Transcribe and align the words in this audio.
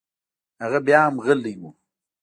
هغه 0.61 0.79
بيا 0.85 1.01
هم 1.07 1.15
غلى 1.25 1.53
و. 1.61 1.63